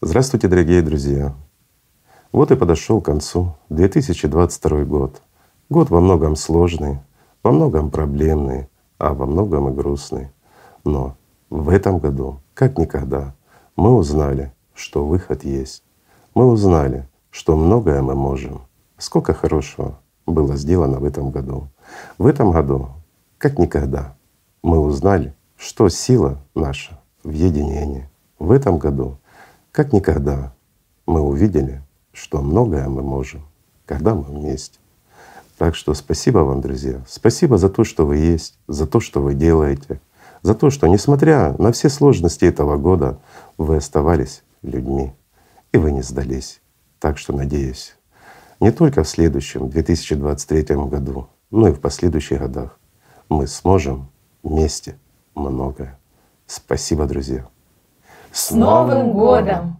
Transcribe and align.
Здравствуйте, 0.00 0.46
дорогие 0.46 0.80
друзья! 0.80 1.34
Вот 2.30 2.52
и 2.52 2.56
подошел 2.56 3.00
к 3.00 3.06
концу 3.06 3.56
2022 3.68 4.84
год. 4.84 5.22
Год 5.68 5.90
во 5.90 6.00
многом 6.00 6.36
сложный, 6.36 7.00
во 7.42 7.50
многом 7.50 7.90
проблемный, 7.90 8.68
а 8.98 9.12
во 9.12 9.26
многом 9.26 9.70
и 9.70 9.74
грустный. 9.74 10.28
Но 10.84 11.16
в 11.50 11.68
этом 11.68 11.98
году, 11.98 12.38
как 12.54 12.78
никогда, 12.78 13.34
мы 13.74 13.92
узнали, 13.92 14.52
что 14.72 15.04
выход 15.04 15.42
есть. 15.42 15.82
Мы 16.32 16.46
узнали, 16.46 17.08
что 17.30 17.56
многое 17.56 18.00
мы 18.00 18.14
можем. 18.14 18.68
Сколько 18.98 19.34
хорошего 19.34 19.98
было 20.26 20.54
сделано 20.54 21.00
в 21.00 21.04
этом 21.04 21.32
году. 21.32 21.70
В 22.18 22.28
этом 22.28 22.52
году, 22.52 22.90
как 23.36 23.58
никогда, 23.58 24.16
мы 24.62 24.78
узнали, 24.78 25.34
что 25.56 25.88
сила 25.88 26.38
наша 26.54 27.00
в 27.24 27.32
единении. 27.32 28.08
В 28.38 28.52
этом 28.52 28.78
году, 28.78 29.18
как 29.78 29.92
никогда, 29.92 30.52
мы 31.06 31.20
увидели, 31.20 31.82
что 32.12 32.42
многое 32.42 32.88
мы 32.88 33.00
можем, 33.02 33.46
когда 33.86 34.12
мы 34.12 34.24
вместе. 34.24 34.80
Так 35.56 35.76
что 35.76 35.94
спасибо 35.94 36.40
вам, 36.40 36.60
друзья. 36.60 37.00
Спасибо 37.06 37.58
за 37.58 37.68
то, 37.68 37.84
что 37.84 38.04
вы 38.04 38.16
есть, 38.16 38.58
за 38.66 38.88
то, 38.88 38.98
что 38.98 39.22
вы 39.22 39.34
делаете, 39.34 40.00
за 40.42 40.56
то, 40.56 40.70
что, 40.70 40.88
несмотря 40.88 41.56
на 41.58 41.70
все 41.70 41.90
сложности 41.90 42.44
этого 42.44 42.76
года, 42.76 43.20
вы 43.56 43.76
оставались 43.76 44.42
людьми 44.62 45.14
и 45.70 45.78
вы 45.78 45.92
не 45.92 46.02
сдались. 46.02 46.60
Так 46.98 47.16
что 47.16 47.32
надеюсь, 47.32 47.94
не 48.58 48.72
только 48.72 49.04
в 49.04 49.08
следующем 49.08 49.70
2023 49.70 50.74
году, 50.74 51.28
но 51.52 51.68
и 51.68 51.72
в 51.72 51.78
последующих 51.78 52.40
годах 52.40 52.80
мы 53.28 53.46
сможем 53.46 54.08
вместе 54.42 54.98
многое. 55.36 56.00
Спасибо, 56.48 57.06
друзья. 57.06 57.46
С 58.32 58.50
Новым 58.50 59.12
годом! 59.12 59.77